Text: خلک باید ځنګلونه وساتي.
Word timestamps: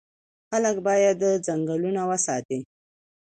خلک 0.49 0.77
باید 0.87 1.17
ځنګلونه 1.47 2.01
وساتي. 2.09 2.59